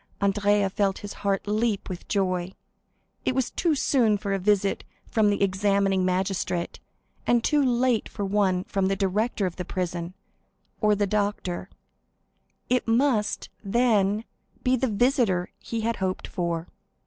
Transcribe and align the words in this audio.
Andrea 0.19 0.67
felt 0.71 0.97
his 1.05 1.13
heart 1.21 1.45
leap 1.45 1.87
with 1.87 2.07
joy. 2.07 2.55
It 3.23 3.35
was 3.35 3.51
too 3.51 3.75
soon 3.75 4.17
for 4.17 4.33
a 4.33 4.39
visit 4.39 4.83
from 5.05 5.29
the 5.29 5.43
examining 5.43 6.03
magistrate, 6.03 6.79
and 7.27 7.43
too 7.43 7.63
late 7.63 8.09
for 8.09 8.25
one 8.25 8.63
from 8.63 8.87
the 8.87 8.95
director 8.95 9.45
of 9.45 9.57
the 9.57 9.63
prison, 9.63 10.15
or 10.79 10.95
the 10.95 11.05
doctor; 11.05 11.69
it 12.67 12.87
must, 12.87 13.49
then, 13.63 14.23
be 14.63 14.75
the 14.75 14.87
visitor 14.87 15.51
he 15.59 15.81
hoped 15.81 16.27
for. 16.27 16.67